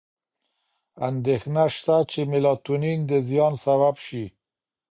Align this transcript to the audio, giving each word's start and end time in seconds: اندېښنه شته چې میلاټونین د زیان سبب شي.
اندېښنه 1.09 1.63
شته 1.75 1.95
چې 2.11 2.19
میلاټونین 2.31 2.99
د 3.09 3.11
زیان 3.29 3.53
سبب 3.65 3.95
شي. 4.05 4.25